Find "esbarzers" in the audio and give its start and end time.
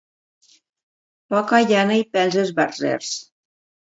2.45-3.13